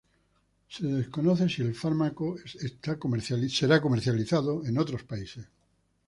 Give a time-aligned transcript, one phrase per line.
[0.75, 2.97] Se desconoce si el fármaco será
[3.79, 5.47] comercializado en otros países.